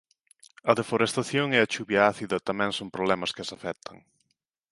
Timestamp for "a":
0.69-0.71, 1.61-1.69